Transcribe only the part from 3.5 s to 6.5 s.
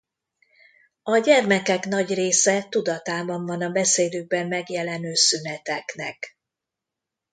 a beszédükben megjelenő szüneteknek.